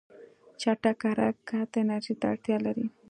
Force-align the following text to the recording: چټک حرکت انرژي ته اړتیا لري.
چټک 0.61 0.99
حرکت 1.09 1.71
انرژي 1.79 2.13
ته 2.19 2.25
اړتیا 2.31 2.57
لري. 2.65 2.85